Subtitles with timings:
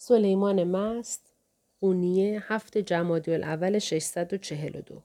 [0.00, 1.22] سلیمان مست
[1.80, 5.02] قونیه هفت جمادی الاول 642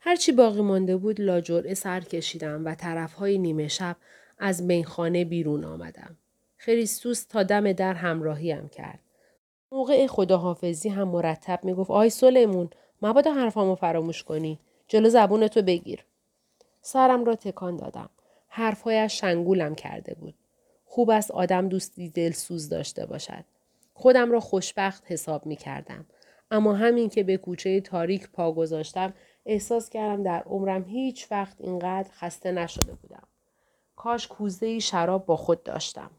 [0.00, 3.96] هرچی باقی مانده بود لاجرعه سر کشیدم و طرفهای نیمه شب
[4.38, 6.16] از میخانه بیرون آمدم.
[6.56, 8.98] خریستوس تا دم در همراهیم کرد.
[9.72, 12.70] موقع خداحافظی هم مرتب می‌گفت آی سلیمون
[13.02, 14.58] مبادا حرفامو فراموش کنی.
[14.88, 16.04] جلو زبونتو بگیر.
[16.82, 18.10] سرم را تکان دادم.
[18.48, 20.34] حرفهایش شنگولم کرده بود.
[20.86, 23.44] خوب است آدم دوستی دلسوز داشته باشد.
[23.98, 26.06] خودم را خوشبخت حساب می کردم.
[26.50, 29.12] اما همین که به کوچه تاریک پا گذاشتم
[29.46, 33.22] احساس کردم در عمرم هیچ وقت اینقدر خسته نشده بودم.
[33.96, 36.10] کاش کوزه شراب با خود داشتم.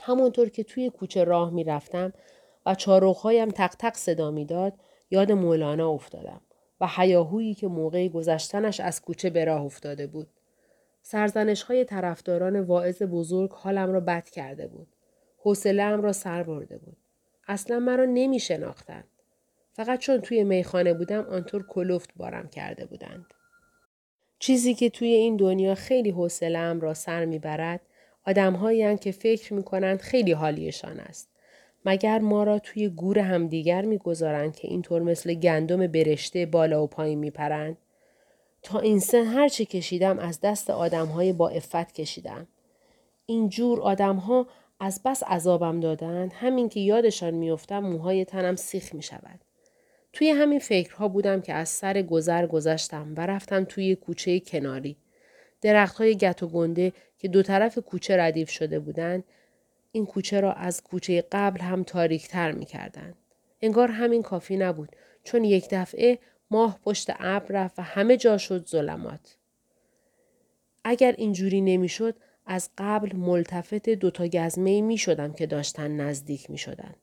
[0.00, 2.12] همونطور که توی کوچه راه می رفتم
[2.66, 4.72] و چاروخهایم تق تق صدا می‌داد
[5.10, 6.40] یاد مولانا افتادم
[6.80, 10.28] و حیاهویی که موقع گذشتنش از کوچه به راه افتاده بود.
[11.02, 14.95] سرزنش های طرفداران واعظ بزرگ حالم را بد کرده بود.
[15.46, 16.96] حوصله را سر برده بود.
[17.48, 19.08] اصلا مرا نمی شناختند.
[19.72, 23.26] فقط چون توی میخانه بودم آنطور کلفت بارم کرده بودند.
[24.38, 27.80] چیزی که توی این دنیا خیلی حوصله را سر می‌برد
[28.26, 31.28] آدمهایی که فکر می‌کنند خیلی حالیشان است.
[31.84, 37.18] مگر ما را توی گور همدیگر می‌گذارند که اینطور مثل گندم برشته بالا و پایین
[37.18, 37.76] میپرند؟
[38.62, 42.46] تا این سن هر چه کشیدم از دست آدمهای با افت کشیدم.
[43.26, 44.46] این جور آدمها
[44.80, 49.40] از بس عذابم دادند همین که یادشان میافتم موهای تنم سیخ می شود.
[50.12, 54.96] توی همین فکرها بودم که از سر گذر گذشتم و رفتم توی کوچه کناری.
[55.60, 59.24] درخت های گت و گنده که دو طرف کوچه ردیف شده بودند
[59.92, 63.14] این کوچه را از کوچه قبل هم تاریکتر می کردن.
[63.60, 66.18] انگار همین کافی نبود چون یک دفعه
[66.50, 69.36] ماه پشت ابر رفت و همه جا شد ظلمات.
[70.84, 72.14] اگر اینجوری نمی‌شد
[72.46, 76.94] از قبل ملتفت دوتا گزمه می شدم که داشتن نزدیک می شدن.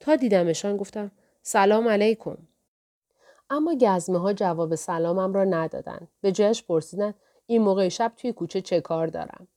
[0.00, 1.10] تا دیدمشان گفتم
[1.42, 2.38] سلام علیکم.
[3.50, 6.08] اما گزمه ها جواب سلامم را ندادند.
[6.20, 7.14] به جایش پرسیدن
[7.46, 9.48] این موقع شب توی کوچه چه کار دارم.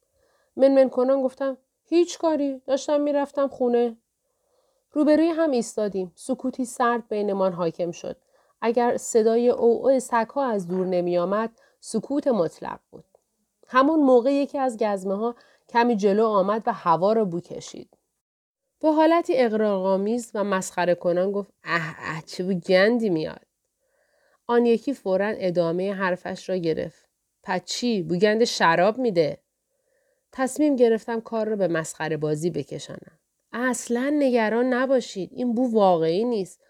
[0.56, 3.98] من کنان گفتم هیچ کاری داشتم می‌رفتم خونه.
[4.92, 6.12] روبروی هم ایستادیم.
[6.16, 8.18] سکوتی سرد بینمان حاکم شد.
[8.62, 13.13] اگر صدای او سگها از دور نمی آمد سکوت مطلق بود.
[13.74, 15.36] همون موقع یکی از گزمه ها
[15.70, 17.98] کمی جلو آمد و هوا را بو کشید.
[18.80, 23.46] با حالتی اقراقآمیز و مسخره کنان گفت اه اه چه بو گندی میاد.
[24.48, 27.10] آن یکی فورا ادامه حرفش را گرفت.
[27.44, 29.38] پچی بوگند شراب میده.
[30.32, 33.20] تصمیم گرفتم کار را به مسخره بازی بکشانم.
[33.54, 35.30] اصلا نگران نباشید.
[35.34, 36.62] این بو واقعی نیست.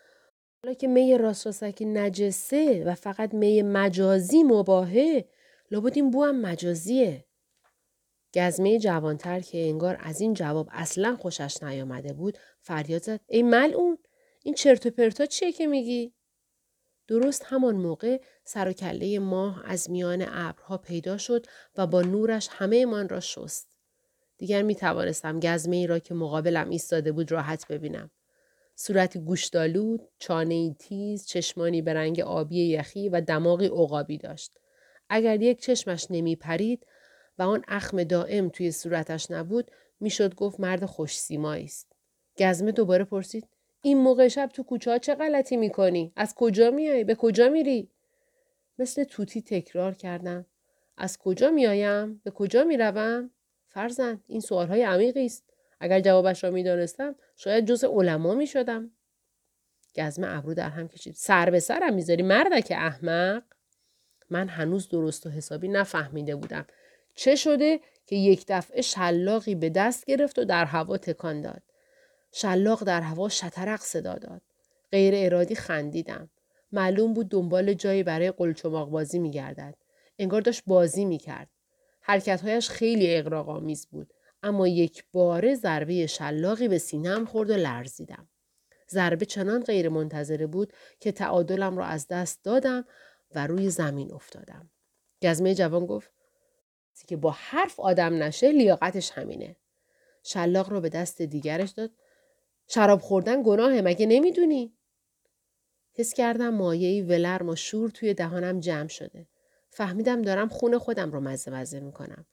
[0.64, 5.26] حالا که می راست نجسه و فقط می مجازی مباهه
[5.74, 7.26] لابد این بو هم مجازیه.
[8.36, 13.98] گزمه جوانتر که انگار از این جواب اصلا خوشش نیامده بود فریاد زد ای ملعون
[14.44, 16.14] این چرت و پرتا چیه که میگی
[17.08, 21.46] درست همان موقع سر و کله ماه از میان ابرها پیدا شد
[21.76, 23.68] و با نورش همه من را شست
[24.38, 28.12] دیگر می توانستم گزمه ای را که مقابلم ایستاده بود راحت ببینم
[28.76, 34.60] صورتی گوشدالود، چانه تیز، چشمانی به رنگ آبی یخی و دماغی عقابی داشت.
[35.16, 36.88] اگر یک چشمش نمی پرید
[37.40, 41.96] و آن اخم دائم توی صورتش نبود می‌شد گفت مرد خوش سیمایی است.
[42.38, 43.48] گزمه دوباره پرسید
[43.82, 47.90] این موقع شب تو کوچه ها چه غلطی می‌کنی؟ از کجا میای؟ به کجا میری؟
[48.80, 50.46] مثل توتی تکرار کردم.
[50.98, 53.32] از کجا میایم؟ به کجا می‌روم؟
[53.70, 55.44] فرزند این سوالهای عمیقی است.
[55.80, 58.92] اگر جوابش را می‌دانستم شاید جز علما می‌شدم.
[59.96, 61.16] گزمه ابرو در هم کشید.
[61.16, 63.44] سر به سرم می‌ذاری مردک احمق؟
[64.30, 66.66] من هنوز درست و حسابی نفهمیده بودم
[67.16, 71.62] چه شده که یک دفعه شلاقی به دست گرفت و در هوا تکان داد.
[72.32, 74.42] شلاق در هوا شترق صدا داد.
[74.92, 76.30] غیر ارادی خندیدم.
[76.72, 79.76] معلوم بود دنبال جایی برای قلچماق بازی می گردد.
[80.20, 81.50] انگار داشت بازی می کرد.
[82.02, 84.14] حرکتهایش خیلی اقراقآمیز بود.
[84.44, 88.28] اما یک باره ضربه شلاقی به سینم خورد و لرزیدم.
[88.90, 92.86] ضربه چنان غیر منتظره بود که تعادلم را از دست دادم
[93.36, 94.70] و روی زمین افتادم.
[95.22, 96.12] گزمه جوان گفت
[97.08, 99.56] که با حرف آدم نشه لیاقتش همینه.
[100.24, 101.92] شلاق رو به دست دیگرش داد.
[102.68, 104.74] شراب خوردن گناهه مگه نمی‌دونی؟
[105.94, 109.28] حس کردم مایهی ولرم و شور توی دهانم جمع شده.
[109.70, 112.26] فهمیدم دارم خون خودم رو مزه مزه می‌کنم.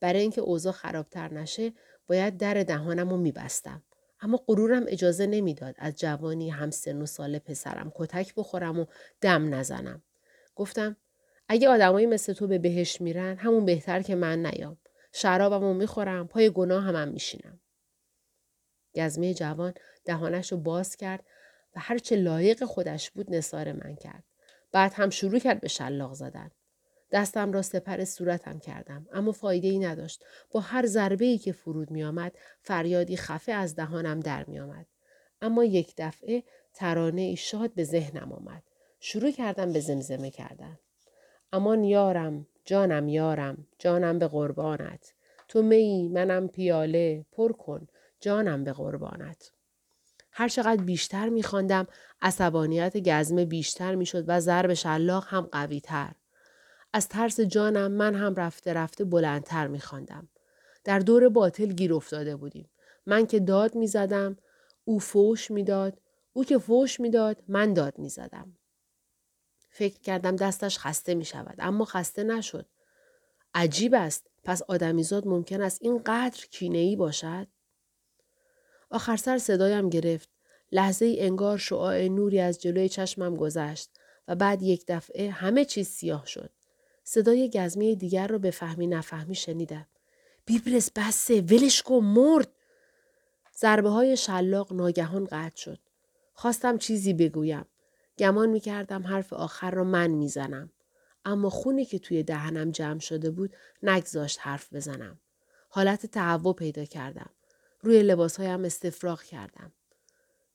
[0.00, 1.72] برای اینکه اوضاع خرابتر نشه
[2.06, 3.82] باید در دهانم رو میبستم.
[4.20, 8.86] اما غرورم اجازه نمی‌داد از جوانی هم سن و سال پسرم کتک بخورم و
[9.20, 10.02] دم نزنم.
[10.58, 10.96] گفتم
[11.48, 14.78] اگه آدمایی مثل تو به بهش میرن همون بهتر که من نیام.
[15.12, 17.60] شرابمو می‌خورم پای گناه هم, هم میشینم.
[18.94, 19.74] گزمه جوان
[20.04, 21.24] دهانش رو باز کرد
[21.76, 24.24] و هرچه لایق خودش بود نصار من کرد.
[24.72, 26.50] بعد هم شروع کرد به شلاق زدن.
[27.12, 30.24] دستم را سپر صورتم کردم اما فایده ای نداشت.
[30.50, 34.86] با هر ضربه ای که فرود می آمد فریادی خفه از دهانم در می آمد.
[35.40, 36.42] اما یک دفعه
[36.74, 38.62] ترانه ای شاد به ذهنم آمد.
[39.00, 40.78] شروع کردم به زمزمه کردن.
[41.52, 45.12] امان یارم، جانم یارم، جانم به قربانت.
[45.48, 47.86] تو می منم پیاله، پر کن،
[48.20, 49.52] جانم به قربانت.
[50.32, 51.86] هر چقدر بیشتر میخواندم
[52.22, 56.12] عصبانیت گزمه بیشتر می‌شد و ضرب شلاق هم قوی تر.
[56.92, 60.28] از ترس جانم من هم رفته رفته بلندتر میخواندم.
[60.84, 62.70] در دور باطل گیر افتاده بودیم.
[63.06, 64.36] من که داد می‌زدم
[64.84, 66.00] او فوش می‌داد
[66.32, 68.57] او که فوش می‌داد من داد می‌زدم.
[69.78, 72.66] فکر کردم دستش خسته می شود اما خسته نشد.
[73.54, 77.46] عجیب است پس آدمیزاد ممکن است اینقدر کینه ای باشد؟
[78.90, 80.28] آخر سر صدایم گرفت.
[80.72, 83.90] لحظه ای انگار شعاع نوری از جلوی چشمم گذشت
[84.28, 86.50] و بعد یک دفعه همه چیز سیاه شد.
[87.04, 89.86] صدای گزمه دیگر را به فهمی نفهمی شنیدم.
[90.44, 92.48] بیبرس بسه ولش کن مرد.
[93.58, 95.78] ضربه های شلاق ناگهان قطع شد.
[96.34, 97.66] خواستم چیزی بگویم.
[98.18, 100.70] گمان می کردم حرف آخر را من می‌زنم.
[101.24, 105.20] اما خونی که توی دهنم جمع شده بود نگذاشت حرف بزنم.
[105.68, 107.30] حالت تهوع پیدا کردم.
[107.82, 109.72] روی لباسهایم استفراغ کردم.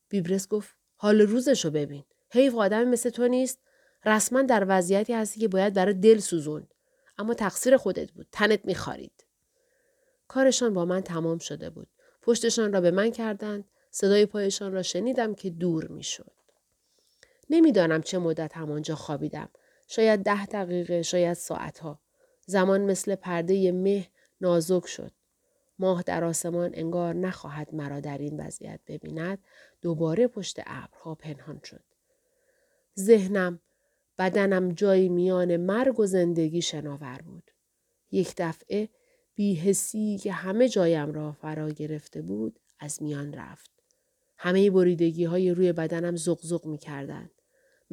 [0.10, 2.04] بیبرس گفت حال روزشو ببین.
[2.31, 3.60] حیف آدمی مثل تو نیست.
[4.06, 6.74] رسما در وضعیتی هستی که باید برای دل سوزوند.
[7.18, 8.27] اما تقصیر خودت بود.
[8.31, 9.25] تنت میخارید.
[10.27, 11.88] کارشان با من تمام شده بود.
[12.21, 13.65] پشتشان را به من کردند.
[13.92, 16.31] صدای پایشان را شنیدم که دور می‌شد.
[17.49, 19.49] نمی‌دانم چه مدت همانجا خوابیدم.
[19.87, 21.99] شاید ده دقیقه، شاید ساعتها.
[22.45, 24.07] زمان مثل پرده مه
[24.41, 25.11] نازک شد.
[25.79, 29.37] ماه در آسمان انگار نخواهد مرا در این وضعیت ببیند
[29.81, 31.83] دوباره پشت ابرها پنهان شد.
[32.99, 33.59] ذهنم
[34.17, 37.51] بدنم جایی میان مرگ و زندگی شناور بود.
[38.11, 38.89] یک دفعه
[39.35, 43.71] بیهسی که همه جایم را فرا گرفته بود از میان رفت.
[44.37, 47.29] همه بریدگی های روی بدنم زغزغ می کردن.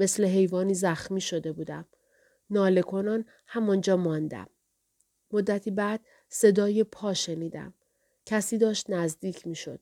[0.01, 1.85] مثل حیوانی زخمی شده بودم.
[2.51, 4.47] ناله کنان همانجا ماندم.
[5.33, 7.75] مدتی بعد صدای پا شنیدم.
[8.27, 9.81] کسی داشت نزدیک می شد.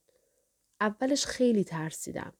[0.81, 2.33] اولش خیلی ترسیدم.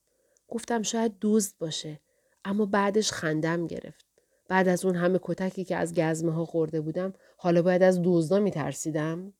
[0.47, 1.99] گفتم شاید دوست باشه.
[2.45, 4.05] اما بعدش خندم گرفت.
[4.47, 8.39] بعد از اون همه کتکی که از گزمه ها خورده بودم حالا باید از دزدا
[8.39, 9.33] می ترسیدم.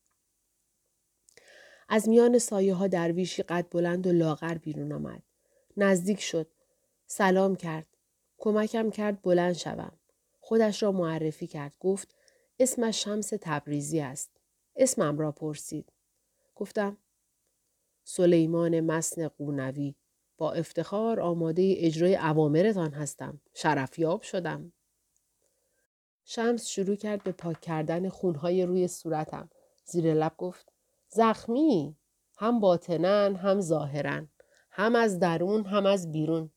[1.88, 5.22] از میان سایه ها درویشی قد بلند و لاغر بیرون آمد.
[5.76, 6.46] نزدیک شد.
[7.06, 7.89] سلام کرد.
[8.42, 9.92] کمکم کرد بلند شوم.
[10.40, 11.74] خودش را معرفی کرد.
[11.80, 12.14] گفت
[12.58, 14.30] اسمش شمس تبریزی است.
[14.76, 15.92] اسمم را پرسید.
[16.54, 16.96] گفتم
[18.04, 19.94] سلیمان مسن قونوی
[20.38, 23.40] با افتخار آماده اجرای عوامرتان هستم.
[23.54, 24.72] شرفیاب شدم.
[26.24, 29.50] شمس شروع کرد به پاک کردن خونهای روی صورتم.
[29.84, 30.72] زیر لب گفت
[31.08, 31.96] زخمی
[32.36, 34.28] هم باطنن هم ظاهرن
[34.70, 36.50] هم از درون هم از بیرون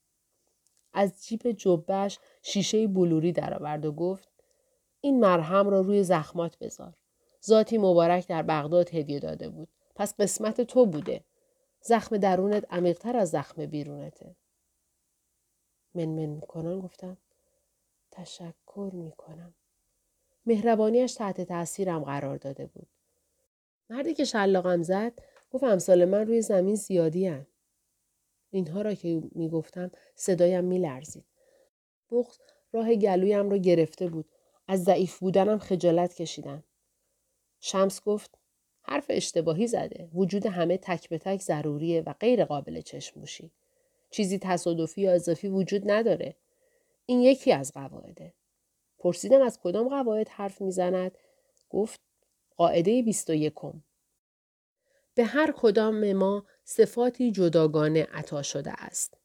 [0.93, 4.29] از جیب جبهش شیشه بلوری درآورد و گفت
[5.01, 6.93] این مرهم را روی زخمات بذار.
[7.45, 9.67] ذاتی مبارک در بغداد هدیه داده بود.
[9.95, 11.23] پس قسمت تو بوده.
[11.81, 14.35] زخم درونت عمیقتر از زخم بیرونته.
[15.95, 17.17] من من می‌کنن گفتم
[18.11, 19.53] تشکر می‌کنم.
[20.45, 22.87] مهربانیش تحت تاثیرم قرار داده بود.
[23.89, 25.13] مردی که شلاقم زد
[25.51, 27.47] گفت امثال من روی زمین زیادی هن.
[28.53, 31.25] اینها را که می‌گفتم صدایم میلرزید.
[32.11, 32.37] بغز
[32.73, 34.25] راه گلویم را گرفته بود.
[34.67, 36.63] از ضعیف بودنم خجالت کشیدم.
[37.59, 38.37] شمس گفت
[38.81, 40.09] حرف اشتباهی زده.
[40.13, 43.51] وجود همه تک به تک ضروریه و غیر قابل چشم بوشی.
[44.11, 46.35] چیزی تصادفی یا اضافی وجود نداره.
[47.05, 48.33] این یکی از قواعده.
[48.99, 51.17] پرسیدم از کدام قواعد حرف می‌زند
[51.69, 51.99] گفت
[52.57, 53.53] قاعده 21
[55.15, 59.17] به هر کدام ما صفاتی جداگانه عطا شده است.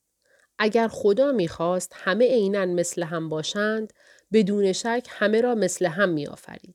[0.59, 3.93] اگر خدا می‌خواست همه عینا مثل هم باشند
[4.33, 6.75] بدون شک همه را مثل هم میآفرید.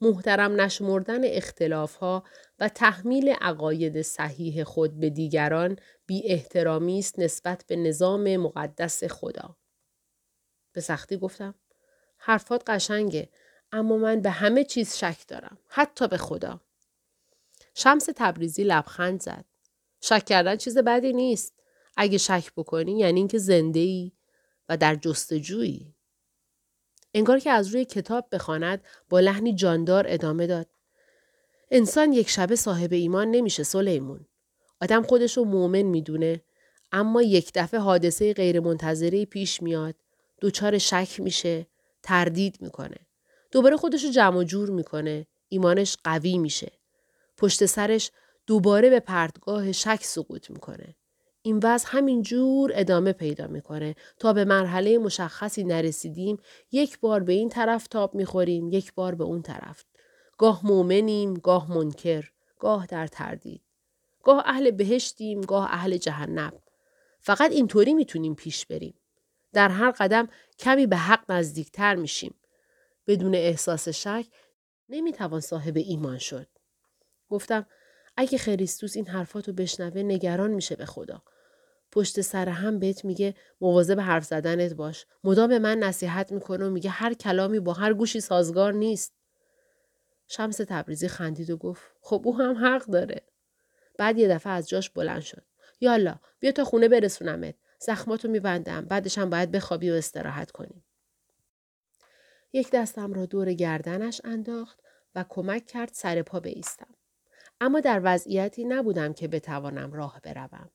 [0.00, 2.24] محترم نشمردن اختلاف ها
[2.58, 9.56] و تحمیل عقاید صحیح خود به دیگران بی احترامی است نسبت به نظام مقدس خدا.
[10.72, 11.54] به سختی گفتم
[12.18, 13.28] حرفات قشنگه
[13.72, 16.60] اما من به همه چیز شک دارم حتی به خدا
[17.74, 19.44] شمس تبریزی لبخند زد.
[20.00, 21.54] شک کردن چیز بدی نیست.
[21.96, 24.12] اگه شک بکنی یعنی اینکه زنده ای
[24.68, 25.94] و در جستجویی.
[27.14, 30.66] انگار که از روی کتاب بخواند با لحنی جاندار ادامه داد.
[31.70, 34.26] انسان یک شبه صاحب ایمان نمیشه سلیمون
[34.80, 36.42] آدم خودش رو مؤمن می‌دونه
[36.92, 39.94] اما یک دفعه حادثه غیرمنتظره پیش میاد.
[40.40, 41.66] دچار شک میشه
[42.02, 42.96] تردید می‌کنه.
[43.50, 45.26] دوباره خودش رو جمع جور می‌کنه.
[45.48, 46.72] ایمانش قوی میشه.
[47.42, 48.10] پشت سرش
[48.46, 50.96] دوباره به پرتگاه شک سقوط می‌کنه.
[51.42, 53.94] این وضع همین جور ادامه پیدا می‌کنه.
[54.18, 56.36] تا به مرحله مشخصی نرسیدیم
[56.72, 59.84] یک بار به این طرف تاب می‌خوریم یک بار به اون طرف.
[60.38, 63.62] گاه مؤمنیم گاه منکر گاه در تردید.
[64.22, 66.52] گاه اهل بهشتیم گاه اهل جهنم.
[67.20, 68.94] فقط اینطوری می‌تونیم پیش بریم.
[69.52, 72.34] در هر قدم کمی به حق نزدیکتر میشیم.
[73.06, 74.26] بدون احساس شک
[74.88, 76.46] نمی‌توان صاحب ایمان شد.
[77.32, 77.66] گفتم
[78.16, 81.22] اگه خریستوس این حرفاتو بشنوه نگران میشه به خدا.
[81.92, 85.06] پشت سر هم بهت میگه مواظب حرف زدنت باش.
[85.24, 89.12] مدام به من نصیحت می‌کنه و میگه هر کلامی با هر گوشی سازگار نیست.
[90.28, 93.22] شمس تبریزی خندید و گفت خب او هم حق داره.
[93.98, 95.42] بعد یه دفعه از جاش بلند شد.
[95.80, 97.54] یالا بیا تا خونه برسونمت.
[97.78, 98.84] زخماتو میبندم.
[98.84, 100.84] بعدش هم باید بخوابی و استراحت کنیم
[102.52, 104.80] یک دستم را دور گردنش انداخت
[105.14, 106.94] و کمک کرد سر پا بیستم.
[107.62, 110.70] اما در وضعیتی نبودم که بتوانم راه بروم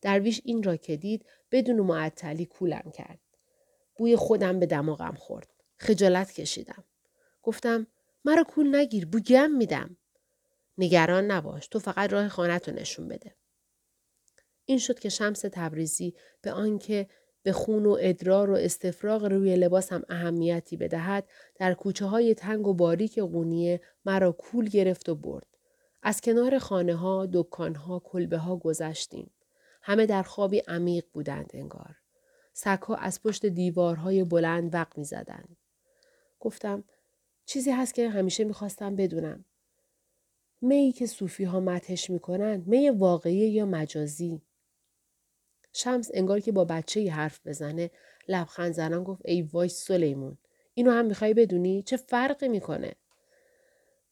[0.00, 3.18] درویش این را که دید بدون معطلی کولم کرد.
[3.96, 5.48] بوی خودم به دماغم خورد.
[5.76, 6.84] خجالت کشیدم.
[7.42, 7.86] گفتم
[8.24, 9.96] مرا کول نگیر بو گم میدم.
[10.78, 13.34] نگران نباش تو فقط راه خانه نشون بده.
[14.64, 17.08] این شد که شمس تبریزی به آنکه
[17.42, 22.74] به خون و ادرار و استفراغ روی لباسم اهمیتی بدهد در کوچه های تنگ و
[22.74, 25.57] باریک قونیه مرا کول گرفت و برد.
[26.02, 29.30] از کنار خانه ها، دکان ها، کلبه ها گذشتیم.
[29.82, 31.96] همه در خوابی عمیق بودند انگار.
[32.52, 35.56] سکها از پشت دیوارهای بلند وق می زدند.
[36.40, 36.84] گفتم
[37.46, 39.44] چیزی هست که همیشه می‌خواستم بدونم.
[40.60, 44.42] می که صوفی ها متش می‌کنند می واقعی یا مجازی؟
[45.72, 47.90] شمس انگار که با بچه حرف بزنه
[48.28, 50.38] لبخند زنان گفت ای وای سلیمون
[50.74, 52.94] اینو هم می‌خوای بدونی چه فرقی می‌کنه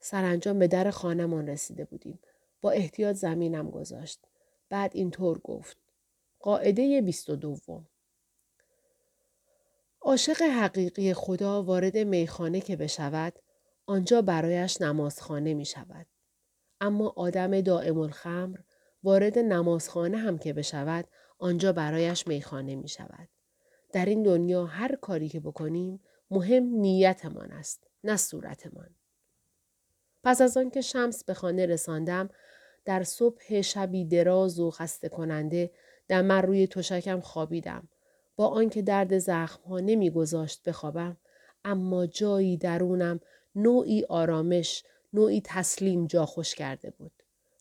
[0.00, 2.18] سرانجام به در خانمان رسیده بودیم
[2.60, 4.20] با احتیاط زمینم گذاشت
[4.68, 5.76] بعد اینطور گفت.
[6.40, 7.86] قاعده بیست و دوم.
[10.00, 13.38] عاشق حقیقی خدا وارد میخانه که بشود
[13.86, 16.06] آنجا برایش نمازخانه می شود.
[16.80, 18.58] اما آدم دائم الخمر
[19.02, 23.28] وارد نمازخانه هم که بشود آنجا برایش میخانه می شود.
[23.92, 26.00] در این دنیا هر کاری که بکنیم
[26.30, 28.94] مهم نیتمان است نه صورتمان.
[30.26, 32.28] پس از آنکه شمس به خانه رساندم
[32.84, 35.70] در صبح شبی دراز و خسته کننده
[36.08, 37.88] در من روی تشکم خوابیدم.
[38.36, 41.16] با آنکه درد زخم ها نمیگذاشت بخوابم
[41.64, 43.20] اما جایی درونم
[43.54, 47.12] نوعی آرامش نوعی تسلیم جا خوش کرده بود.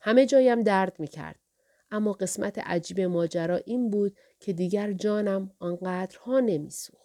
[0.01, 1.39] همه جایم درد می کرد.
[1.91, 7.04] اما قسمت عجیب ماجرا این بود که دیگر جانم آنقدرها نمی سوخت.